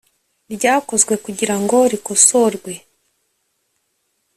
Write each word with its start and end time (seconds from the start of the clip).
ryakozwe 0.55 1.13
kugira 1.23 1.55
ngo 1.61 1.77
rikosorwe 1.91 2.73